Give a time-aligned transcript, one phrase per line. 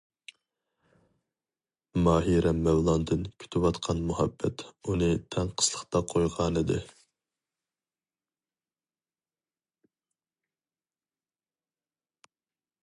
[2.05, 6.79] ماھىرە مەۋلاندىن كۈتۈۋاتقان مۇھەببەت ئۇنى تەڭ قىسلىقتا قويغانىدى.